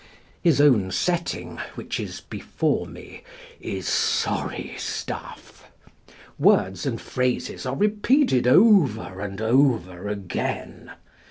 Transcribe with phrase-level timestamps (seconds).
[0.41, 3.21] His own setting, which is before me,
[3.59, 5.67] is sorry stuff.
[6.39, 10.93] Words and phrases are repeated over and over again.